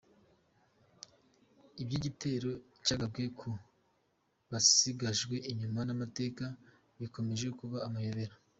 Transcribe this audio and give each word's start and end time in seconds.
Iby’igitero 1.81 2.51
cyagabwe 2.85 3.23
ku 3.39 3.49
Basigajwe 4.51 5.35
inyuma 5.51 5.79
n’amateka 5.87 6.43
bikomeje 7.01 7.47
kuba 7.59 7.77
amayobera 7.87 8.35